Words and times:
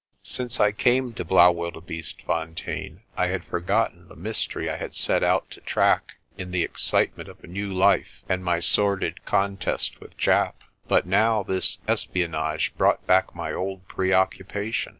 Since 0.23 0.59
I 0.59 0.71
came 0.71 1.13
to 1.13 1.23
Blaauwildebeestefontein 1.23 3.01
I 3.15 3.27
had 3.27 3.43
forgotten 3.43 4.07
the 4.07 4.15
mystery 4.15 4.67
I 4.67 4.77
had 4.77 4.95
set 4.95 5.21
out 5.21 5.51
to 5.51 5.61
track 5.61 6.15
in 6.39 6.49
the 6.49 6.63
excitement 6.63 7.29
of 7.29 7.43
a 7.43 7.47
new 7.47 7.71
life 7.71 8.23
and 8.27 8.43
my 8.43 8.61
sordid 8.61 9.23
contest 9.25 10.01
with 10.01 10.17
Japp. 10.17 10.55
But 10.87 11.05
now 11.05 11.43
this 11.43 11.77
espion 11.87 12.33
age 12.33 12.73
brought 12.79 13.05
back 13.05 13.35
my 13.35 13.53
old 13.53 13.87
preoccupation. 13.87 14.89